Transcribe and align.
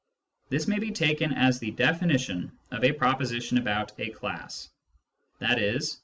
This 0.49 0.67
may 0.67 0.79
be 0.79 0.89
taken 0.89 1.31
as 1.31 1.59
the 1.59 1.69
definition 1.69 2.57
of 2.71 2.83
a 2.83 2.91
proposition 2.91 3.59
about 3.59 3.91
a 3.99 4.09
class. 4.09 4.67
I.e. 5.39 5.77